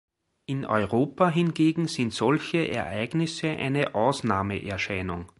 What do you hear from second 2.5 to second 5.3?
Ereignisse eine Ausnahmeerscheinung.